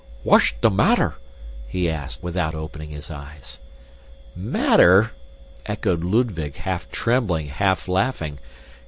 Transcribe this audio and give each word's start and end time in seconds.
"What's 0.23 0.53
the 0.53 0.71
matter?" 0.71 1.13
he 1.67 1.87
asked, 1.87 2.23
without 2.23 2.55
opening 2.55 2.89
his 2.89 3.11
eyes. 3.11 3.59
"Matter!" 4.35 5.11
echoed 5.67 6.03
Ludwig, 6.03 6.55
half 6.55 6.89
trembling, 6.89 7.49
half 7.49 7.87
laughing. 7.87 8.39